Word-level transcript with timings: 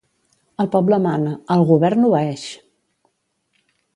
El 0.63 0.69
poble 0.75 0.97
mana, 1.03 1.33
el 1.57 1.67
govern 1.73 2.09
obeeix! 2.09 2.47